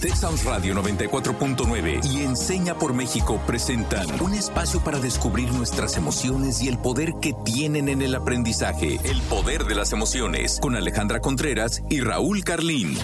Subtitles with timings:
[0.00, 6.68] Texas Radio 94.9 y Enseña por México presentan un espacio para descubrir nuestras emociones y
[6.68, 8.98] el poder que tienen en el aprendizaje.
[9.04, 12.96] El poder de las emociones con Alejandra Contreras y Raúl Carlín.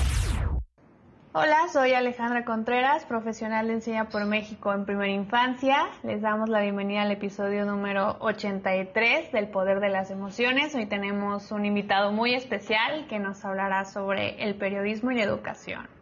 [1.34, 5.76] Hola, soy Alejandra Contreras, profesional de Enseña por México en primera infancia.
[6.02, 10.74] Les damos la bienvenida al episodio número 83 del Poder de las Emociones.
[10.74, 15.95] Hoy tenemos un invitado muy especial que nos hablará sobre el periodismo y la educación.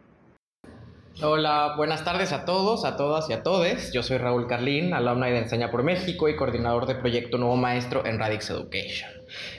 [1.21, 3.93] Hola, buenas tardes a todos, a todas y a todes.
[3.93, 8.05] Yo soy Raúl Carlín, alumna de Enseña por México y coordinador de Proyecto Nuevo Maestro
[8.05, 9.09] en Radix Education.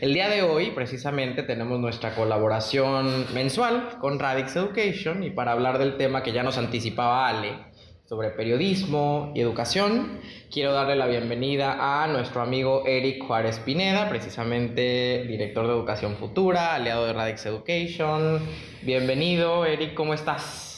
[0.03, 5.79] El día de hoy, precisamente, tenemos nuestra colaboración mensual con Radix Education y para hablar
[5.79, 7.55] del tema que ya nos anticipaba Ale
[8.05, 10.21] sobre periodismo y educación,
[10.53, 16.75] quiero darle la bienvenida a nuestro amigo Eric Juárez Pineda, precisamente director de Educación Futura,
[16.75, 18.41] aliado de Radix Education.
[18.83, 20.76] Bienvenido, Eric, ¿cómo estás?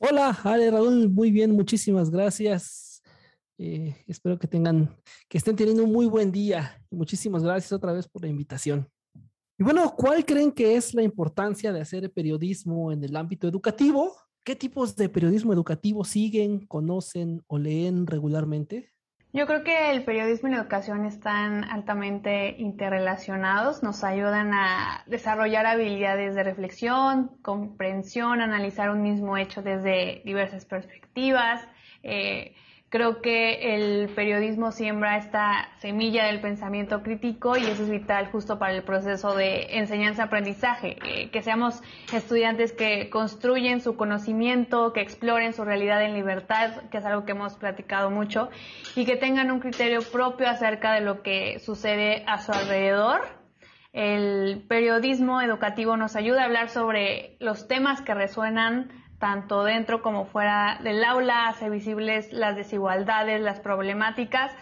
[0.00, 3.02] Hola, Ale Raúl, muy bien, muchísimas gracias.
[3.58, 4.96] Eh, espero que tengan,
[5.28, 6.80] que estén teniendo un muy buen día.
[6.88, 8.88] Muchísimas gracias otra vez por la invitación.
[9.58, 14.14] Y bueno, ¿cuál creen que es la importancia de hacer periodismo en el ámbito educativo?
[14.44, 18.92] ¿Qué tipos de periodismo educativo siguen, conocen o leen regularmente?
[19.38, 25.64] Yo creo que el periodismo y la educación están altamente interrelacionados, nos ayudan a desarrollar
[25.64, 31.62] habilidades de reflexión, comprensión, analizar un mismo hecho desde diversas perspectivas,
[32.02, 32.56] eh,
[32.90, 38.58] Creo que el periodismo siembra esta semilla del pensamiento crítico y eso es vital justo
[38.58, 41.82] para el proceso de enseñanza-aprendizaje, eh, que seamos
[42.14, 47.32] estudiantes que construyen su conocimiento, que exploren su realidad en libertad, que es algo que
[47.32, 48.48] hemos platicado mucho,
[48.96, 53.20] y que tengan un criterio propio acerca de lo que sucede a su alrededor.
[53.92, 60.26] El periodismo educativo nos ayuda a hablar sobre los temas que resuenan tanto dentro como
[60.26, 64.52] fuera del aula, hace visibles las desigualdades, las problemáticas,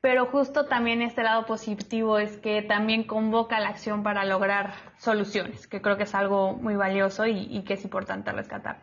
[0.00, 5.66] pero justo también este lado positivo es que también convoca la acción para lograr soluciones,
[5.66, 8.80] que creo que es algo muy valioso y, que es importante rescatar.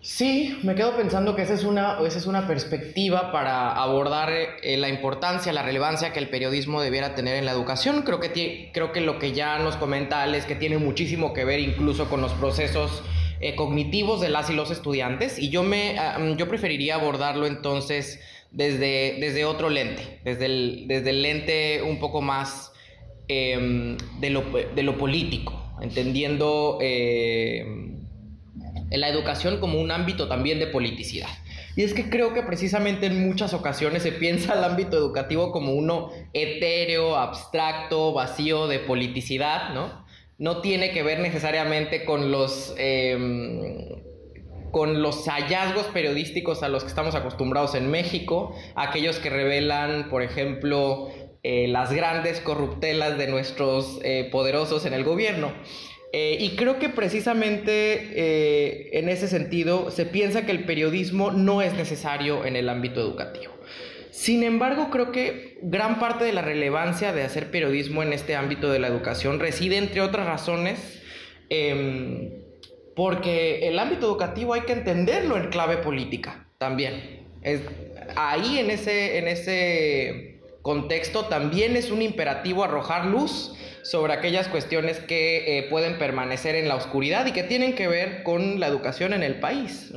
[0.00, 4.76] Sí, me quedo pensando que esa es una, esa es una perspectiva para abordar eh,
[4.76, 8.02] la importancia, la relevancia que el periodismo debiera tener en la educación.
[8.02, 11.60] Creo que, creo que lo que ya nos comenta es que tiene muchísimo que ver
[11.60, 13.04] incluso con los procesos
[13.42, 17.46] eh, cognitivos de las y los estudiantes y yo, me, ah, mm, yo preferiría abordarlo
[17.46, 18.20] entonces
[18.52, 22.72] desde, desde otro lente, desde el, desde el lente un poco más
[23.26, 27.96] em, de, lo, de, lo, político, entendiendo em,
[28.92, 31.30] la educación como un ámbito también de politicidad.
[31.74, 35.72] Y es que creo que precisamente en muchas ocasiones se piensa el ámbito educativo como
[35.72, 40.01] uno etéreo, abstracto, vacío de politicidad, ¿no?
[40.42, 44.02] No tiene que ver necesariamente con los, em,
[44.72, 50.20] con los hallazgos periodísticos a los que estamos acostumbrados en México, aquellos que revelan, por
[50.20, 51.10] ejemplo,
[51.44, 55.52] eh, las grandes corruptelas de nuestros eh, poderosos en el gobierno.
[56.12, 61.72] Eh, y creo que precisamente en ese sentido se piensa que el periodismo no es
[61.74, 63.52] necesario en el ámbito educativo.
[64.12, 68.70] Sin embargo, creo que gran parte de la relevancia de hacer periodismo en este ámbito
[68.70, 71.00] de la educación reside, entre otras razones,
[71.48, 72.30] em,
[72.94, 77.22] porque el ámbito educativo hay que entenderlo en clave política también.
[77.40, 77.62] Es,
[78.14, 85.00] ahí en ese, en ese contexto también es un imperativo arrojar luz sobre aquellas cuestiones
[85.00, 89.14] que eh, pueden permanecer en la oscuridad y que tienen que ver con la educación
[89.14, 89.90] en el país.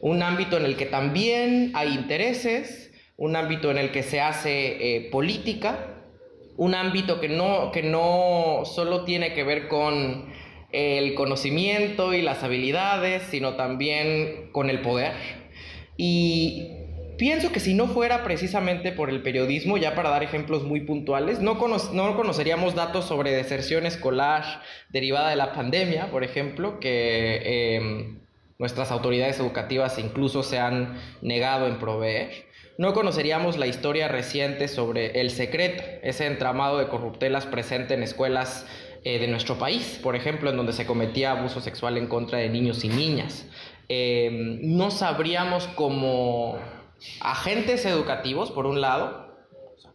[0.00, 2.89] Un ámbito en el que también hay intereses,
[3.20, 5.78] un ámbito en el que se hace eh, política,
[6.56, 10.32] un ámbito que no, que no solo tiene que ver con
[10.72, 15.12] el conocimiento y las habilidades, sino también con el poder.
[15.98, 16.68] Y
[17.18, 21.40] pienso que si no fuera precisamente por el periodismo, ya para dar ejemplos muy puntuales,
[21.40, 21.58] no,
[21.92, 28.20] no conoceríamos datos sobre deserción escolar derivada de la pandemia, por ejemplo, que em,
[28.58, 32.49] nuestras autoridades educativas incluso se han negado en proveer
[32.80, 38.66] no conoceríamos la historia reciente sobre El Secreto, ese entramado de corruptelas presente en escuelas
[39.04, 42.48] eh, de nuestro país, por ejemplo, en donde se cometía abuso sexual en contra de
[42.48, 43.46] niños y niñas.
[43.88, 46.58] Em, no sabríamos como
[47.20, 49.30] agentes educativos, por un lado,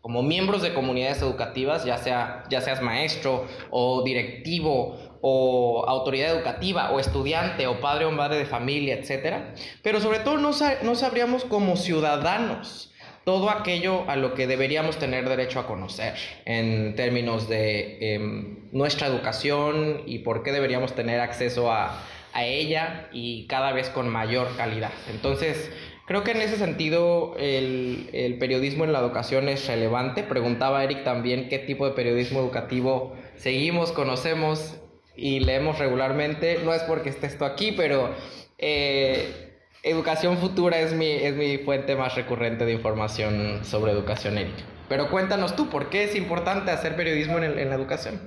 [0.01, 4.95] como miembros de comunidades educativas, ya, sea, ya seas maestro o directivo
[5.27, 9.37] o autoridad educativa, o estudiante, o padre o madre de familia, etc.
[9.81, 10.51] Pero sobre todo no,
[10.83, 12.93] no sabríamos como ciudadanos
[13.23, 16.13] todo aquello a lo que deberíamos tener derecho a conocer
[16.45, 22.03] en términos de em, nuestra educación y por qué deberíamos tener acceso a,
[22.37, 24.91] ella y cada vez con mayor calidad.
[25.09, 25.71] Entonces,
[26.05, 30.21] creo que en ese sentido el, el periodismo en la educación es relevante.
[30.21, 34.81] Preguntaba Eric también qué tipo de periodismo educativo seguimos, conocemos
[35.15, 36.59] y leemos regularmente.
[36.63, 38.13] No es porque esté esto aquí, pero
[38.57, 44.55] eh, Educación Futura es mi, es mi fuente más recurrente de información sobre educación, Eric.
[44.89, 48.19] Pero cuéntanos tú, ¿por qué es importante hacer periodismo en, en la educación?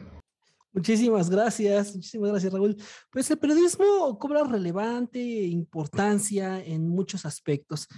[0.73, 2.77] Muchísimas gracias, muchísimas gracias Raúl.
[3.11, 7.89] Pues el periodismo cobra relevante importancia en muchos aspectos.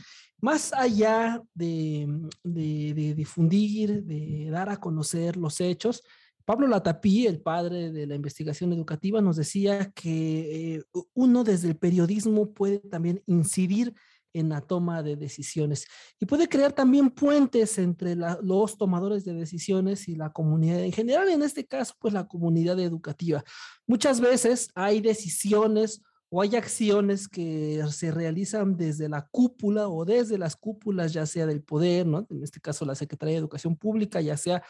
[0.41, 2.07] Más allá de,
[2.43, 6.03] de, de difundir, de dar a conocer los hechos,
[6.45, 10.83] Pablo Latapí, el padre de la investigación educativa, nos decía que eh,
[11.15, 13.95] uno desde el periodismo puede también incidir
[14.33, 15.87] en la toma de decisiones
[16.19, 21.29] y puede crear también puentes entre los tomadores de decisiones y la comunidad en general,
[21.29, 23.43] en este caso, pues la comunidad educativa.
[23.87, 26.03] Muchas veces hay decisiones
[26.33, 31.45] o hay acciones que se realizan desde la cúpula o desde las cúpulas, ya sea
[31.45, 32.25] del poder, ¿no?
[32.31, 34.63] En este caso la Secretaría de Educación Pública, ya sea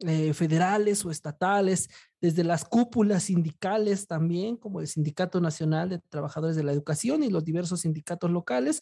[0.00, 1.88] eh, federales o estatales,
[2.20, 7.28] desde las cúpulas sindicales también, como el Sindicato Nacional de Trabajadores de la Educación y
[7.28, 8.80] los diversos sindicatos locales.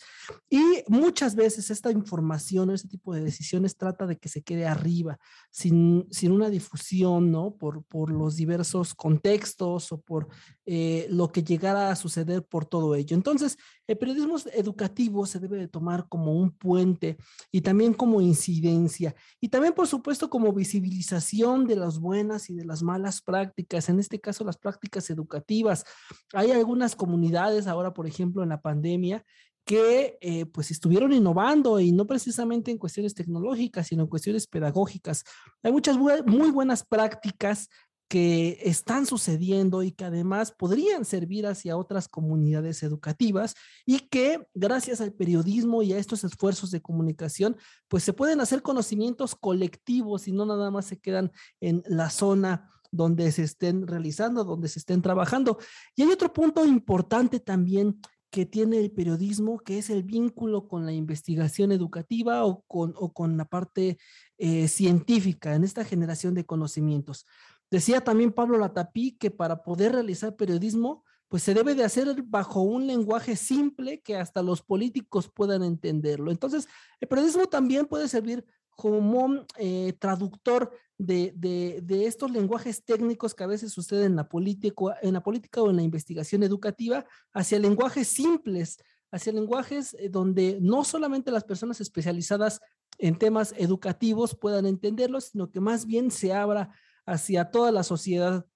[0.48, 5.18] Y muchas veces esta información este tipo de decisiones trata de que se quede arriba,
[5.50, 7.56] sin, sin una difusión, ¿no?
[7.56, 10.28] Por, por los diversos contextos o por
[10.64, 13.16] eh, lo que llegara a suceder por todo ello.
[13.16, 17.18] Entonces, el periodismo educativo se debe de tomar como un puente
[17.50, 22.64] y también como incidencia y también, por supuesto, como visibilización de las buenas y de
[22.64, 25.84] las malas prácticas en este caso las prácticas educativas.
[26.32, 29.24] Hay algunas comunidades ahora, por ejemplo, en la pandemia,
[29.64, 35.24] que eh, pues estuvieron innovando y no precisamente en cuestiones tecnológicas, sino en cuestiones pedagógicas.
[35.62, 37.68] Hay muchas muy buenas prácticas
[38.12, 43.54] que están sucediendo y que además podrían servir hacia otras comunidades educativas
[43.86, 47.56] y que gracias al periodismo y a estos esfuerzos de comunicación,
[47.88, 51.32] pues se pueden hacer conocimientos colectivos y no nada más se quedan
[51.62, 55.56] en la zona donde se estén realizando, donde se estén trabajando.
[55.96, 57.98] Y hay otro punto importante también
[58.32, 63.14] que tiene el periodismo, que es el vínculo con la investigación educativa o con, o
[63.14, 63.96] con la parte
[64.36, 67.26] eh, científica en esta generación de conocimientos.
[67.72, 72.60] Decía también Pablo Latapí que para poder realizar periodismo, pues se debe de hacer bajo
[72.60, 76.30] un lenguaje simple que hasta los políticos puedan entenderlo.
[76.30, 76.68] Entonces,
[77.00, 78.44] el periodismo también puede servir
[78.76, 84.98] como eh, traductor de, de, estos lenguajes técnicos que a veces suceden en la, política,
[85.00, 88.76] en la política o en la investigación educativa hacia lenguajes simples,
[89.10, 92.60] hacia lenguajes eh, donde no solamente las personas especializadas
[92.98, 96.70] en temas educativos puedan entenderlos, sino que más bien se abra
[97.06, 98.46] hacia toda la sociedad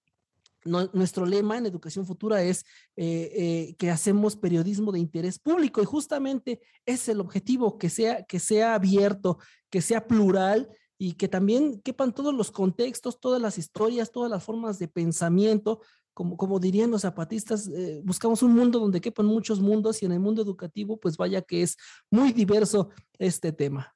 [0.67, 2.65] nuestro lema en Educación Futura es
[2.97, 8.25] eh, eh, que hacemos periodismo de interés público y justamente es el objetivo, que sea,
[8.25, 9.39] que sea abierto,
[9.71, 14.45] que sea plural y que también quepan todos los contextos, todas las historias, todas las
[14.45, 15.81] formas de pensamiento.
[16.15, 20.13] Como, como dirían los zapatistas, eh, buscamos un mundo donde quepan muchos mundos y en
[20.13, 21.77] el mundo educativo, pues vaya que es
[22.11, 22.89] muy diverso
[23.19, 23.96] este tema.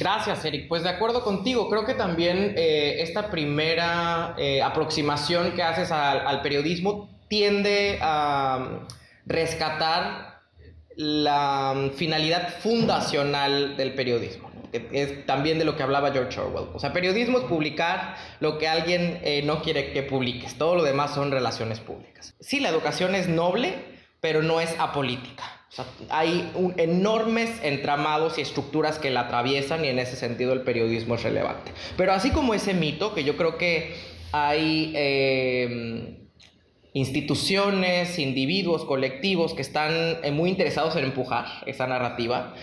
[0.00, 0.66] Gracias, Eric.
[0.66, 6.40] Pues de acuerdo contigo, creo que también eh, esta primera eh, aproximación que haces al,
[6.40, 8.86] periodismo tiende a um,
[9.26, 10.40] rescatar
[10.96, 16.70] la um, finalidad fundacional del periodismo, que es también de lo que hablaba George Orwell.
[16.72, 20.82] O sea, periodismo es publicar lo que alguien eh, no quiere que publiques, todo lo
[20.82, 22.34] demás son relaciones públicas.
[22.40, 23.74] Sí, la educación es noble,
[24.20, 25.59] pero no es apolítica
[26.08, 31.22] hay enormes entramados y estructuras que la atraviesan y en ese sentido el periodismo es
[31.22, 31.72] relevante.
[31.96, 33.94] Pero así como ese mito, que yo creo que
[34.32, 36.16] hay em,
[36.92, 42.54] instituciones, individuos, colectivos que están eh, muy interesados en empujar esa narrativa,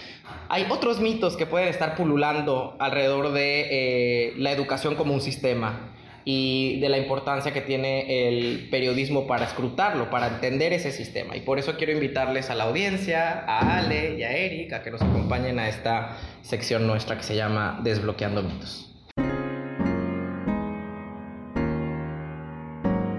[0.49, 5.93] hay otros mitos que pueden estar pululando alrededor de eh, la educación como un sistema
[6.29, 11.37] y de la importancia que tiene el periodismo para escrutarlo, para entender ese sistema.
[11.37, 14.91] Y por eso quiero invitarles a la audiencia, a Ale y a Eric, a que
[14.91, 18.93] nos acompañen a esta sección nuestra que se llama Desbloqueando mitos.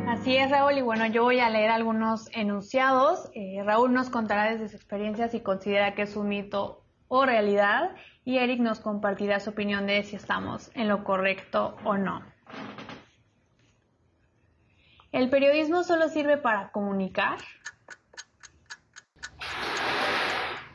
[0.06, 3.30] Así es, Raúl, y bueno, yo voy a leer algunos enunciados.
[3.32, 7.92] Eh, Raúl nos contará desde su experiencia si considera que es un mito o realidad,
[8.26, 12.22] y Eric nos compartirá su opinión de si estamos en lo correcto o no.
[15.10, 17.38] ¿El periodismo solo sirve para comunicar?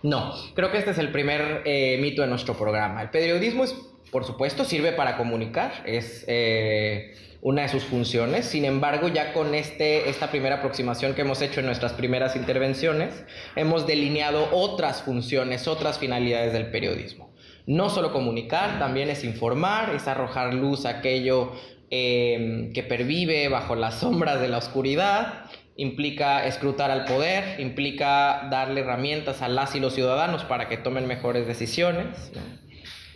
[0.02, 3.02] No, creo que este es el primer eh, mito de nuestro programa.
[3.04, 3.74] El periodismo es,
[4.12, 8.46] por supuesto, sirve para comunicar, es eh, una de sus funciones.
[8.46, 13.24] Sin embargo, ya con este, esta primera aproximación que hemos hecho en nuestras primeras intervenciones,
[13.56, 17.33] hemos delineado otras funciones, otras finalidades del periodismo.
[17.66, 21.54] No solo comunicar, también es informar, es arrojar luz a aquello
[21.90, 28.82] eh, que pervive bajo las sombras de la oscuridad, implica escrutar al poder, implica darle
[28.82, 32.32] herramientas a las y los ciudadanos para que tomen mejores decisiones,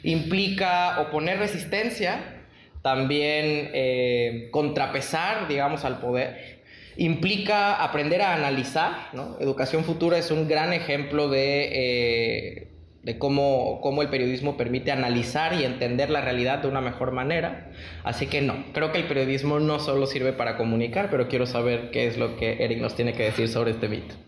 [0.04, 2.38] implica oponer resistencia
[2.82, 6.62] también eh, contrapesar, digamos, al poder.
[6.96, 9.10] Implica aprender a analizar.
[9.40, 12.68] Educación Futura es un gran ejemplo de, eh,
[13.08, 17.72] de cómo, cómo, el periodismo permite analizar y entender la realidad de una mejor manera.
[18.04, 21.90] Así que no, creo que el periodismo no solo sirve para comunicar, pero quiero saber
[21.92, 24.27] qué es lo que Eric nos tiene que decir sobre este mito.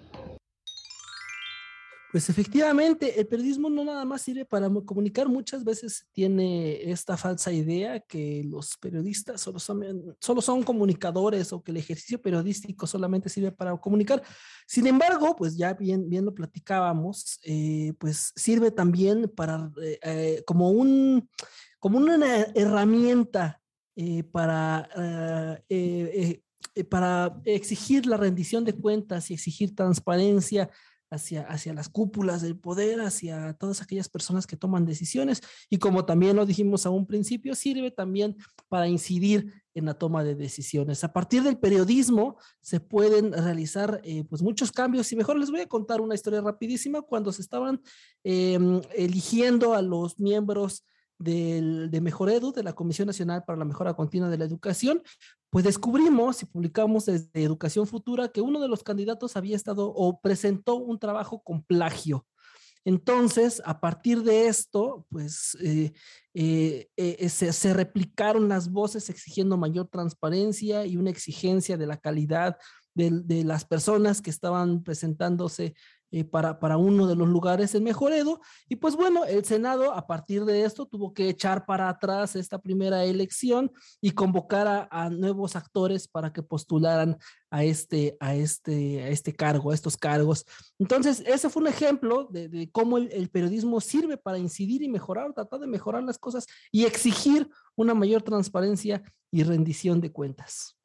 [2.12, 7.52] Pues efectivamente, el periodismo no nada más sirve para comunicar, muchas veces tiene esta falsa
[7.52, 13.30] idea que los periodistas solo son, solo son comunicadores o que el ejercicio periodístico solamente
[13.30, 14.24] sirve para comunicar.
[14.66, 20.44] Sin embargo, pues ya bien, bien lo platicábamos, eh, pues sirve también para, eh, eh,
[20.48, 21.30] como, un,
[21.78, 22.26] como una
[22.56, 23.62] herramienta
[24.32, 24.90] para,
[26.90, 30.70] para exigir la rendición de cuentas y exigir transparencia
[31.12, 35.42] hacia, hacia las cúpulas del poder, hacia todas aquellas personas que toman decisiones.
[35.70, 38.38] Y como también lo dijimos a un principio, sirve también
[38.68, 41.04] para incidir en la toma de decisiones.
[41.04, 45.12] A partir del periodismo se pueden realizar eh, pues muchos cambios.
[45.12, 47.02] Y mejor les voy a contar una historia rapidísima.
[47.02, 47.82] Cuando se estaban
[48.24, 50.86] em, eligiendo a los miembros
[51.20, 55.04] de Mejor Edu, de la Comisión Nacional para la Mejora Continua de la Educación,
[55.50, 60.20] pues descubrimos y publicamos desde Educación Futura que uno de los candidatos había estado o
[60.22, 62.26] presentó un trabajo con plagio.
[62.86, 65.92] Entonces, a partir de esto, pues eh,
[66.34, 72.58] eh, eh, se, replicaron las voces exigiendo mayor transparencia y una exigencia de la calidad
[72.96, 75.74] de las personas que estaban presentándose
[76.12, 78.42] eh, para, uno de los lugares en Mejoredo.
[78.68, 82.60] Y pues bueno, el Senado a partir de esto tuvo que echar para atrás esta
[82.60, 87.18] primera elección y convocar a, nuevos actores para que postularan
[87.52, 90.46] a este, a, este, a este cargo, a estos cargos.
[90.80, 94.90] Entonces, ese fue un ejemplo de, de cómo el, el periodismo sirve para incidir y
[94.90, 100.79] mejorar, tratar de mejorar las cosas y exigir una mayor transparencia y rendición de cuentas.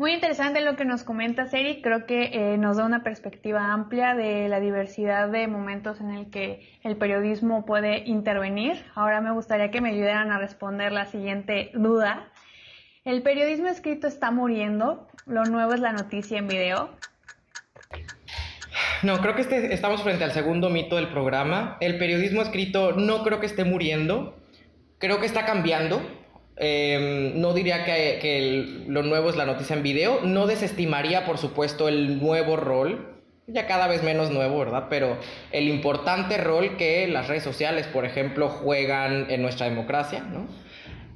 [0.00, 4.14] Muy interesante lo que nos comenta Seri, creo que eh, nos da una perspectiva amplia
[4.14, 8.82] de la diversidad de momentos en el que el periodismo puede intervenir.
[8.94, 12.32] Ahora me gustaría que me ayudaran a responder la siguiente duda.
[13.04, 15.06] ¿El periodismo escrito está muriendo?
[15.26, 16.96] ¿Lo nuevo es la noticia en video?
[19.02, 21.76] No, creo que este, estamos frente al segundo mito del programa.
[21.82, 24.40] El periodismo escrito no creo que esté muriendo,
[24.96, 26.00] creo que está cambiando
[26.56, 30.20] Em, no diría que, lo nuevo es la noticia en video.
[30.22, 33.16] No desestimaría, por supuesto, el nuevo rol.
[33.46, 34.86] Ya cada vez menos nuevo, ¿verdad?
[34.90, 35.16] Pero
[35.50, 40.46] el importante rol que las redes sociales, por ejemplo, juegan en nuestra democracia, ¿no?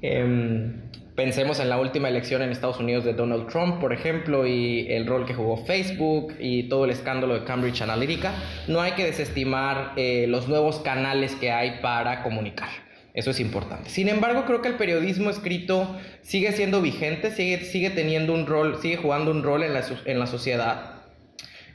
[0.03, 4.87] Em, pensemos en la última elección en Estados Unidos de Donald Trump, por ejemplo, y
[4.91, 8.33] el rol que jugó Facebook y todo el escándalo de Cambridge Analytica.
[8.67, 12.84] No hay que desestimar eh, los nuevos canales que hay para comunicar.
[13.15, 13.91] Eso es importante.
[13.91, 18.81] Sin embargo, creo que el periodismo escrito sigue siendo vigente, sigue, sigue teniendo un rol,
[18.83, 20.95] sigue jugando un rol en la, en la sociedad.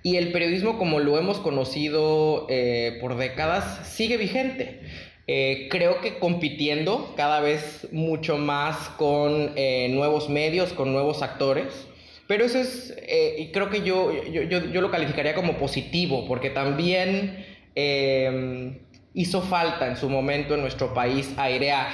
[0.04, 4.82] Y el periodismo, como lo hemos conocido eh, por décadas, sigue vigente.
[5.28, 11.88] Eh, creo que compitiendo cada vez mucho más con eh, nuevos medios, con nuevos actores.
[12.28, 12.96] Pero eso es,
[13.40, 17.44] y creo que yo, yo, yo, yo, lo calificaría como positivo, porque también
[19.14, 21.88] hizo falta en su momento en nuestro país airear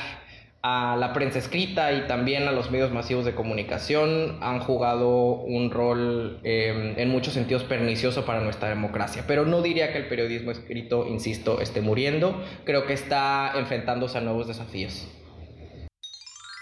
[0.68, 5.70] a la prensa escrita y también a los medios masivos de comunicación han jugado un
[5.70, 9.26] rol em, en muchos sentidos pernicioso para nuestra democracia.
[9.28, 12.42] Pero no diría que el periodismo escrito, insisto, esté muriendo.
[12.64, 15.08] Creo que está enfrentándose a nuevos desafíos.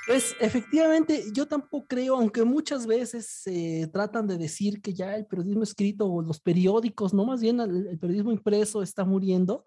[0.06, 5.26] Pues efectivamente, yo tampoco creo, aunque muchas veces se tratan de decir que ya el
[5.26, 9.64] periodismo escrito o los periódicos, no más bien el periodismo impreso está muriendo.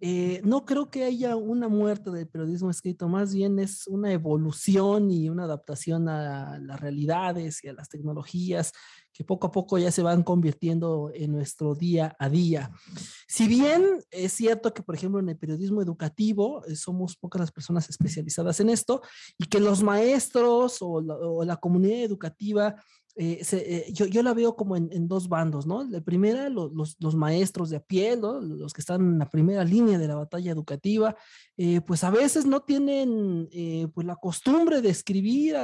[0.00, 5.10] Eh, no creo que haya una muerte del periodismo escrito, más bien es una evolución
[5.10, 8.72] y una adaptación a las realidades y a las tecnologías
[9.12, 12.70] que poco a poco ya se van convirtiendo en nuestro día a día.
[13.28, 17.52] Si bien es cierto que, por ejemplo, en el periodismo educativo eh, somos pocas las
[17.52, 19.02] personas especializadas en esto
[19.36, 22.76] y que los maestros o la, o la comunidad educativa
[23.16, 25.84] eh, eh, yo, yo, la veo como en, dos bandos, ¿no?
[25.84, 28.16] La primera, los, los, maestros de a pie.
[28.16, 31.16] Los que están en la primera línea de la batalla educativa,
[31.56, 33.48] eh, pues a veces no tienen
[33.92, 35.56] pues la costumbre de escribir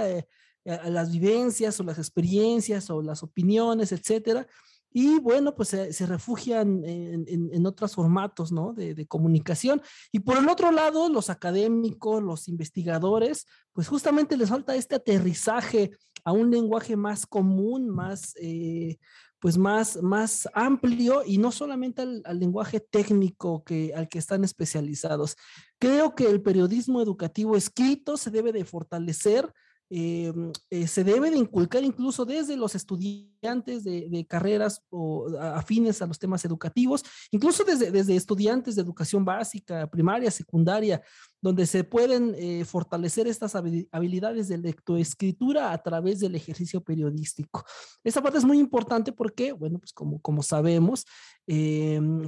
[0.64, 4.46] las vivencias o las experiencias o las opiniones, etcétera.
[4.92, 8.72] Y bueno, pues se, refugian en, en, otros formatos, ¿no?
[8.72, 9.82] De, de, comunicación.
[10.10, 15.90] Y por el otro lado, los académicos, los investigadores, pues justamente les falta este aterrizaje
[16.26, 18.98] a un lenguaje más común, más, eh,
[19.38, 25.36] pues más, más amplio y no solamente al, lenguaje técnico que, al que están especializados.
[25.78, 29.52] Creo que el periodismo educativo escrito se debe de fortalecer
[29.88, 30.32] eh,
[30.70, 36.18] eh, se debe de inculcar incluso desde los estudiantes de, carreras o afines a los
[36.18, 41.02] temas educativos, incluso desde, desde estudiantes de educación básica, primaria, secundaria,
[41.40, 47.64] donde se pueden eh, fortalecer estas habilidades de lectoescritura a través del ejercicio periodístico.
[48.02, 51.06] Esa parte es muy importante porque, bueno, pues como, como sabemos,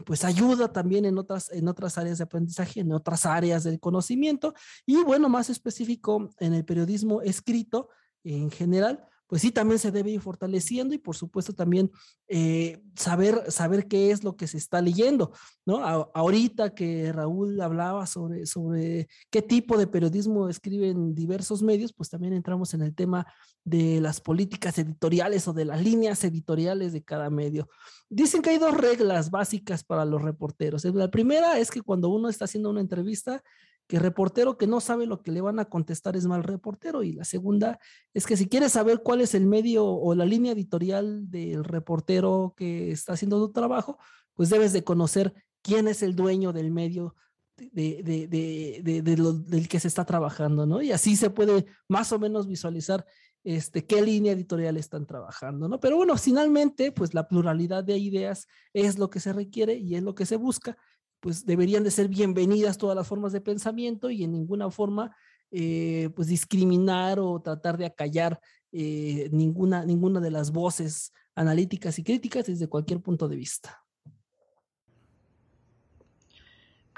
[0.06, 4.54] pues ayuda también en otras, en otras áreas de aprendizaje, en otras áreas del conocimiento
[4.87, 7.88] y, bueno, más específico en el periodismo escrito
[8.25, 11.90] en general, pues sí, también se debe ir fortaleciendo y por supuesto también
[12.26, 15.32] eh, saber, saber qué es lo que se está leyendo,
[15.66, 15.78] ¿no?
[15.85, 22.32] ahorita que Raúl hablaba sobre, sobre qué tipo de periodismo escriben diversos medios, pues también
[22.32, 23.26] entramos en el tema
[23.64, 27.68] de las políticas editoriales o de las líneas editoriales de cada medio.
[28.08, 30.85] Dicen que hay dos reglas básicas para los reporteros.
[30.87, 33.42] La primera es que cuando uno está haciendo una entrevista,
[33.88, 37.02] que reportero que no sabe lo que le van a contestar es mal reportero.
[37.02, 37.80] Y la segunda
[38.12, 42.54] es que si quieres saber cuál es el medio o la línea editorial del reportero
[42.57, 43.99] que está haciendo tu trabajo,
[44.35, 47.16] pues debes de conocer quién es el dueño del medio
[47.57, 50.83] de, de, de, del que se está trabajando, ¿no?
[50.83, 53.04] Y así se puede más o menos visualizar
[53.42, 55.80] este, qué línea editorial están trabajando, ¿no?
[55.80, 60.02] Pero bueno, finalmente, pues la pluralidad de ideas es lo que se requiere y es
[60.02, 60.76] lo que se busca
[61.20, 65.16] pues deberían de ser bienvenidas todas las formas de pensamiento y en ninguna forma
[65.50, 72.04] eh, pues discriminar o tratar de acallar eh, ninguna, ninguna de las voces analíticas y
[72.04, 73.82] críticas desde cualquier punto de vista.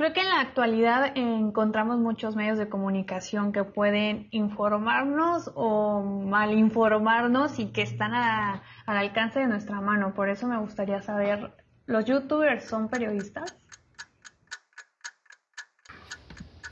[0.01, 7.59] Creo que en la actualidad encontramos muchos medios de comunicación que pueden informarnos o malinformarnos
[7.59, 10.15] y que están al alcance de nuestra mano.
[10.15, 11.55] Por eso me gustaría saber,
[11.85, 13.55] ¿los youtubers son periodistas?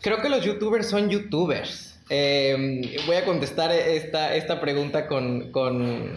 [0.00, 1.98] Creo que los youtubers son youtubers.
[2.11, 6.14] Em, voy a contestar esta, esta pregunta con, con,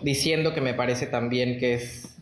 [0.00, 2.16] diciendo que me parece también que es,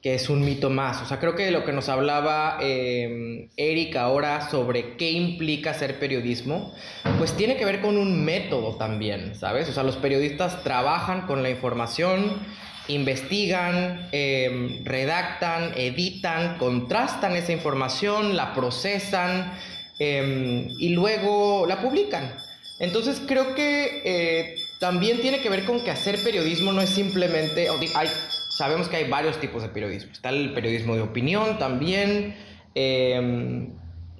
[0.00, 1.02] que es un mito más.
[1.02, 5.98] O sea, creo que lo que nos hablaba eh, Eric ahora sobre qué implica ser
[5.98, 6.72] periodismo,
[7.18, 9.68] pues tiene que ver con un método también, ¿sabes?
[9.68, 12.40] O sea, los periodistas trabajan con la información,
[12.86, 19.52] investigan, em, redactan, editan, contrastan esa información, la procesan
[19.98, 22.34] Em, y luego la publican.
[22.78, 27.68] Entonces creo que eh, también tiene que ver con que hacer periodismo no es simplemente,
[27.94, 28.08] hay,
[28.50, 30.12] sabemos que hay varios tipos de periodismo.
[30.12, 32.36] Está el periodismo de opinión también,
[32.74, 33.70] em,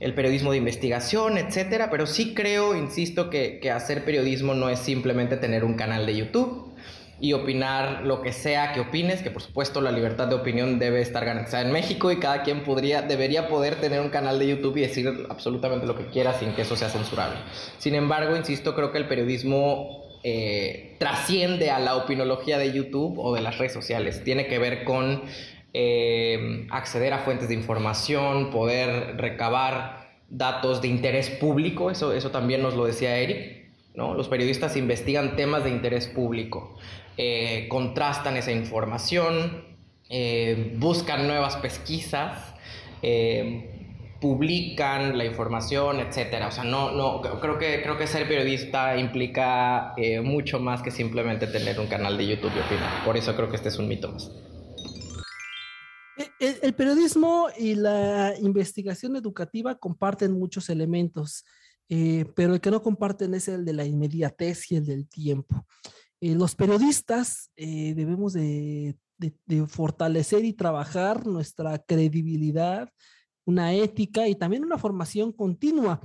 [0.00, 1.90] el periodismo de investigación, etcétera.
[1.90, 6.16] Pero sí creo, insisto, que, que hacer periodismo no es simplemente tener un canal de
[6.16, 6.66] YouTube
[7.18, 11.00] y opinar lo que sea que opines, que por supuesto la libertad de opinión debe
[11.00, 14.76] estar garantizada en México y cada quien podría, debería poder tener un canal de YouTube
[14.76, 17.38] y decir absolutamente lo que quiera sin que eso sea censurable.
[17.78, 23.34] Sin embargo, insisto, creo que el periodismo eh, trasciende a la opinología de YouTube o
[23.34, 24.22] de las redes sociales.
[24.24, 25.22] Tiene que ver con
[25.72, 32.62] eh, acceder a fuentes de información, poder recabar datos de interés público, eso, eso también
[32.62, 33.65] nos lo decía Eric.
[33.96, 34.14] ¿No?
[34.14, 36.76] Los periodistas investigan temas de interés público.
[37.16, 39.64] Eh, contrastan esa información,
[40.10, 42.54] eh, buscan nuevas pesquisas,
[43.02, 43.72] eh,
[44.20, 46.48] publican la información, etcétera.
[46.48, 51.46] O sea, no, no, creo que, creo que ser periodista implica mucho más que simplemente
[51.46, 53.04] tener un canal de YouTube y opinar.
[53.04, 54.30] Por eso creo que este es un mito más.
[56.38, 61.44] El, el periodismo y la investigación educativa comparten muchos elementos.
[61.88, 65.66] Pero el que no comparten es el de la inmediatez y el del tiempo.
[66.20, 68.96] Eh, los periodistas eh, debemos de,
[69.68, 72.90] fortalecer y trabajar nuestra credibilidad,
[73.46, 76.00] una ética y también una formación continua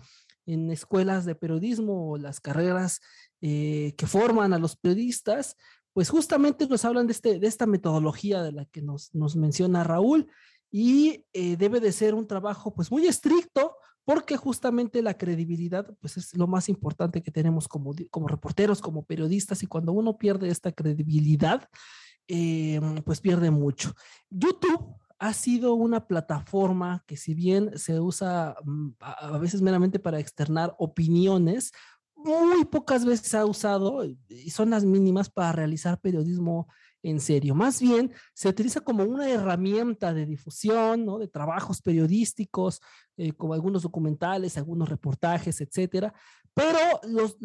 [0.46, 3.02] en escuelas de periodismo o las carreras
[3.42, 5.58] eh, que forman a los periodistas,
[5.94, 9.84] pues justamente nos hablan de, este, de esta metodología de la que nos, nos menciona
[9.84, 10.30] Raúl
[10.72, 13.76] y eh, debe de ser un trabajo pues muy estricto
[14.12, 19.06] porque justamente la credibilidad pues es lo más importante que tenemos como, como reporteros, como
[19.06, 21.70] periodistas y cuando uno pierde esta credibilidad,
[22.28, 23.94] eh, pues pierde mucho.
[24.30, 30.20] YouTube ha sido una plataforma que si bien se usa mm, a veces meramente para
[30.20, 31.72] externar opiniones,
[32.14, 36.68] muy pocas veces ha usado y son las mínimas para realizar periodismo
[37.04, 37.56] en serio.
[37.56, 41.18] Más bien se utiliza como una herramienta de difusión, ¿no?
[41.18, 42.82] de trabajos periodísticos,
[43.18, 46.14] eh, como algunos documentales, algunos reportajes, etcétera.
[46.54, 47.38] Pero los,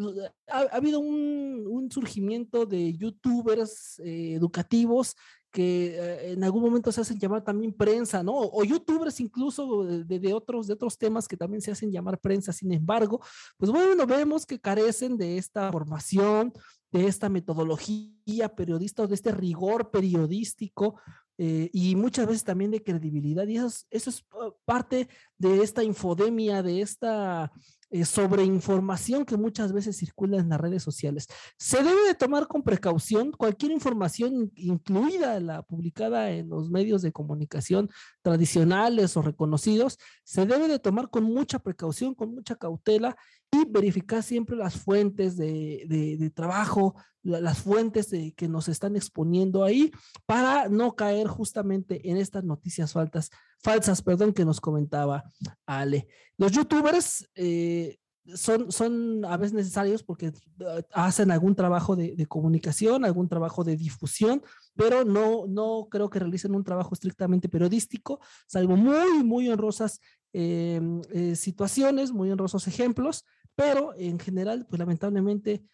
[0.47, 5.15] ha, habido un, surgimiento de youtubers eh, educativos
[5.51, 8.33] que eh, en algún momento se hacen llamar también prensa, ¿no?
[8.35, 12.51] O, youtubers incluso de, de, otros, de otros temas que también se hacen llamar prensa.
[12.51, 13.21] Sin embargo,
[13.55, 16.51] pues bueno, vemos que carecen de esta formación,
[16.91, 20.99] de esta metodología periodista, de este rigor periodístico
[21.37, 23.47] eh, y muchas veces también de credibilidad.
[23.47, 24.25] Y eso eso es
[24.65, 27.51] parte de esta infodemia, de esta
[27.89, 31.25] eh, sobre información que muchas veces circula en las redes sociales.
[31.57, 37.13] Se debe de tomar con precaución cualquier información, incluida la publicada en los medios de
[37.13, 37.89] comunicación
[38.21, 43.15] tradicionales o reconocidos, se debe de tomar con mucha precaución, con mucha cautela
[43.51, 49.63] y verificar siempre las fuentes de, de, trabajo, las fuentes de, que nos están exponiendo
[49.63, 49.91] ahí
[50.25, 53.31] para no caer justamente en estas noticias faltas,
[53.63, 55.23] falsas perdón, que nos comentaba
[55.65, 56.07] Ale.
[56.37, 57.97] Los youtubers eh,
[58.35, 63.77] son, son a veces necesarios porque eh, hacen algún trabajo de, comunicación, algún trabajo de
[63.77, 64.41] difusión,
[64.75, 69.99] pero no, no creo que realicen un trabajo estrictamente periodístico, salvo muy, muy honrosas
[70.33, 73.25] eh, situaciones, muy honrosos ejemplos,
[73.57, 75.65] pero en general, pues lamentablemente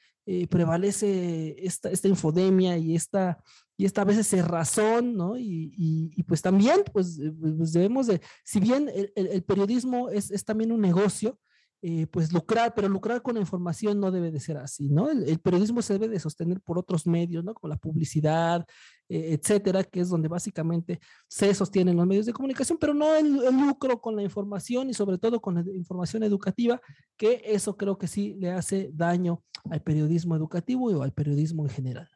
[0.49, 3.43] prevalece esta, esta infodemia y esta
[3.77, 5.37] y esta a veces es razón, ¿no?
[5.37, 5.73] Y,
[6.15, 10.45] y, pues también, pues, eh, pues, debemos de, si bien el, el, periodismo es, es,
[10.45, 11.39] también un negocio,
[11.85, 15.09] eh, pues lucrar, pero lucrar con la información no debe de ser así, ¿no?
[15.09, 17.53] El, periodismo se debe de sostener por otros medios, ¿no?
[17.53, 18.65] Como la publicidad,
[19.09, 23.33] eh, etcétera, que es donde básicamente se sostienen los medios de comunicación, pero no el,
[23.33, 26.79] lucro con la información y sobre todo con la información educativa,
[27.17, 31.69] que eso creo que sí le hace daño al periodismo educativo y al periodismo en
[31.69, 32.09] general.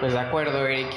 [0.00, 0.92] Pues de acuerdo, Eric.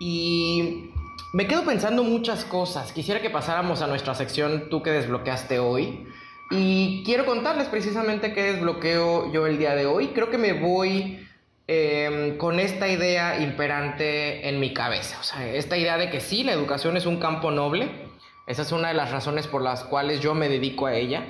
[0.00, 0.90] Y
[1.32, 2.92] me quedo pensando muchas cosas.
[2.92, 6.06] Quisiera que pasáramos a nuestra sección Tú que desbloqueaste hoy.
[6.50, 10.08] Y quiero contarles precisamente qué desbloqueo yo el día de hoy.
[10.08, 11.26] Creo que me voy
[11.66, 15.16] em, con esta idea imperante en mi cabeza.
[15.18, 17.88] O sea, esta idea de que sí, la educación es un campo noble.
[18.46, 21.24] Esa es una de las razones por las cuales yo me dedico a ella.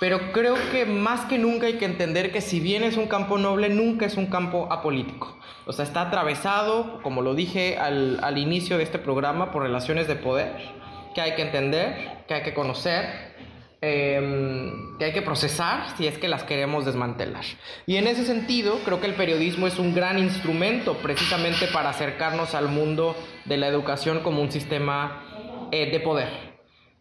[0.00, 3.38] Pero creo que más que nunca hay que entender que si bien es un campo
[3.38, 5.38] noble, nunca es un campo apolítico.
[5.66, 10.08] O sea, está atravesado, como lo dije al, al inicio de este programa, por relaciones
[10.08, 13.34] de poder que hay que entender, que hay que conocer,
[13.80, 17.44] em, que hay que procesar si es que las queremos desmantelar.
[17.86, 22.54] Y en ese sentido, creo que el periodismo es un gran instrumento precisamente para acercarnos
[22.54, 26.53] al mundo de la educación como un sistema eh, de poder.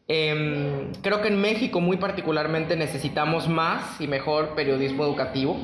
[0.08, 5.58] Em, creo que en México muy particularmente necesitamos más y mejor periodismo educativo.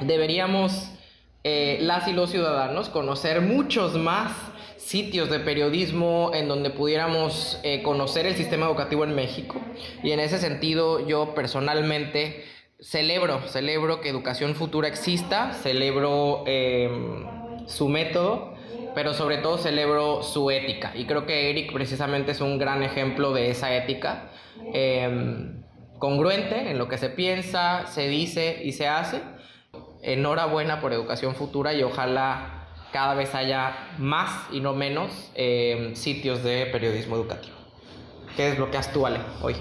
[0.00, 0.90] Deberíamos
[1.44, 4.32] eh, las y los ciudadanos conocer muchos más
[4.78, 9.60] sitios de periodismo en donde pudiéramos eh, conocer el sistema educativo en México.
[10.02, 12.44] Y en ese sentido yo personalmente
[12.80, 17.26] celebro, celebro que Educación Futura exista, celebro em,
[17.66, 18.55] su método
[18.96, 20.92] pero sobre todo celebro su ética.
[20.94, 24.30] Y creo que Eric precisamente es un gran ejemplo de esa ética,
[24.72, 25.62] em,
[25.98, 29.20] congruente en lo que se piensa, se dice y se hace.
[30.00, 36.42] Enhorabuena por Educación Futura y ojalá cada vez haya más y no menos em, sitios
[36.42, 37.56] de periodismo educativo.
[38.34, 39.56] ¿Qué desbloqueas tú, Ale, hoy?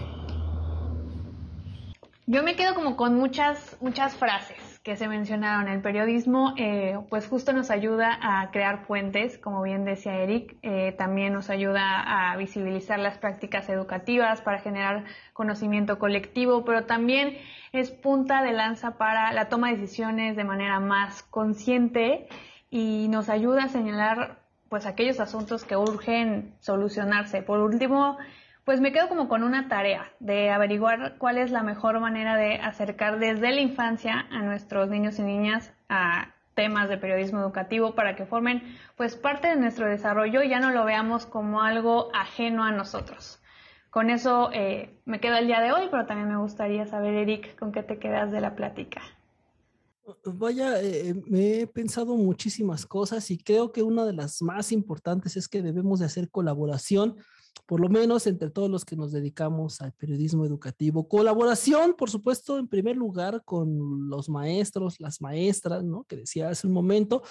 [2.25, 5.67] Yo me quedo como con muchas, muchas frases que se mencionaron.
[5.67, 10.93] El periodismo, eh, pues justo nos ayuda a crear puentes, como bien decía Eric, eh,
[10.95, 17.35] también nos ayuda a visibilizar las prácticas educativas para generar conocimiento colectivo, pero también
[17.71, 22.27] es punta de lanza para la toma de decisiones de manera más consciente
[22.69, 24.37] y nos ayuda a señalar
[24.69, 27.41] pues aquellos asuntos que urgen solucionarse.
[27.41, 28.19] Por último,
[28.65, 32.55] pues me quedo como con una tarea de averiguar cuál es la mejor manera de
[32.55, 38.15] acercar desde la infancia a nuestros niños y niñas a temas de periodismo educativo para
[38.15, 38.63] que formen
[38.97, 43.39] pues parte de nuestro desarrollo y ya no lo veamos como algo ajeno a nosotros.
[43.91, 47.57] Con eso eh, me quedo el día de hoy, pero también me gustaría saber, Eric,
[47.57, 49.01] con qué te quedas de la plática.
[50.25, 55.37] Vaya, eh, me he pensado muchísimas cosas y creo que una de las más importantes
[55.37, 57.15] es que debemos de hacer colaboración,
[57.65, 61.07] por lo menos entre todos los que nos dedicamos al periodismo educativo.
[61.07, 66.03] Colaboración, por supuesto, en primer lugar con los maestros, las maestras, ¿no?
[66.03, 67.23] Que decía hace un momento,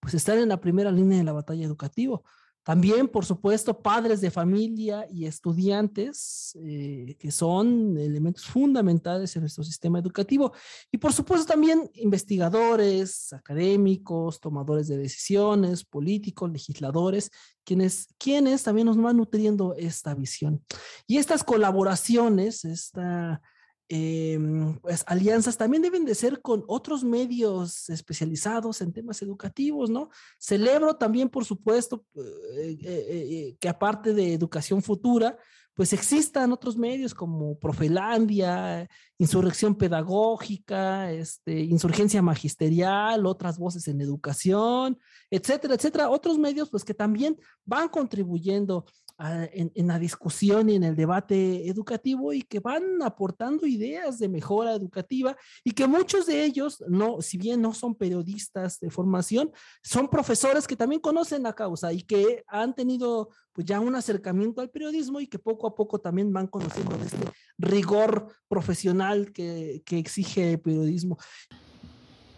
[0.00, 2.20] pues están en la primera línea de la batalla educativa
[2.64, 9.62] también, por supuesto, padres de familia y estudiantes, eh, que son elementos fundamentales en nuestro
[9.62, 10.50] sistema educativo.
[10.90, 17.30] Y por supuesto también investigadores, académicos, tomadores de decisiones, políticos, legisladores,
[17.64, 20.64] quienes, quienes también nos van nutriendo esta visión.
[21.06, 23.42] Y estas colaboraciones, esta
[23.88, 30.08] Em, pues alianzas también deben de ser con otros medios especializados en temas educativos, ¿no?
[30.38, 35.38] Celebro también, por supuesto, eh, eh, eh, que aparte de educación futura,
[35.74, 44.98] pues existan otros medios como Profelandia, Insurrección Pedagógica, este, Insurgencia Magisterial, otras voces en educación,
[45.30, 46.10] etcétera, etcétera.
[46.10, 48.86] Otros medios pues que también van contribuyendo
[49.18, 54.72] en, la discusión y en el debate educativo y que van aportando ideas de mejora
[54.72, 60.08] educativa y que muchos de ellos, no, si bien no son periodistas de formación, son
[60.08, 64.70] profesores que también conocen la causa y que han tenido pues ya un acercamiento al
[64.70, 67.18] periodismo y que poco a poco también van conociendo este
[67.56, 71.18] rigor profesional que, que exige el periodismo.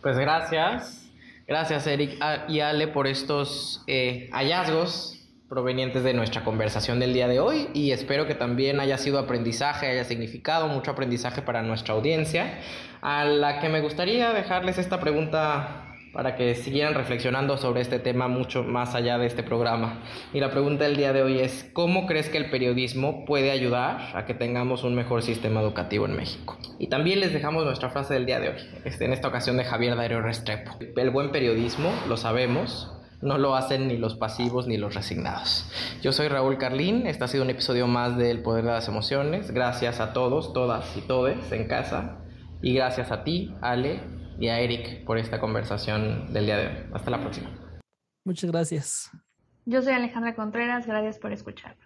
[0.02, 1.06] Pues gracias,
[1.46, 5.15] gracias Eric ah, y Ale por estos eh, hallazgos
[5.48, 9.86] provenientes de nuestra conversación del día de hoy y espero que también haya sido aprendizaje,
[9.86, 12.58] haya significado mucho aprendizaje para nuestra audiencia,
[13.00, 15.82] a la que me gustaría dejarles esta pregunta
[16.12, 20.00] para que siguieran reflexionando sobre este tema mucho más allá de este programa.
[20.32, 23.98] Y la pregunta del día de hoy es, ¿cómo crees que el periodismo puede ayudar
[24.14, 26.56] a que tengamos un mejor sistema educativo en México?
[26.78, 28.56] Y también les dejamos nuestra frase del día de hoy,
[28.86, 30.78] este, en esta ocasión de Javier Darío Restrepo.
[30.96, 35.70] El buen periodismo, lo sabemos, no lo hacen ni los pasivos ni los resignados.
[36.02, 39.50] Yo soy Raúl Carlín, este ha sido un episodio más del Poder de las Emociones.
[39.50, 42.18] Gracias a todos, todas y todes en casa.
[42.62, 44.00] Y gracias a ti, Ale,
[44.38, 46.74] y a Eric por esta conversación del día de hoy.
[46.92, 47.50] Hasta la próxima.
[48.24, 49.10] Muchas gracias.
[49.64, 51.85] Yo soy Alejandra Contreras, gracias por escucharnos.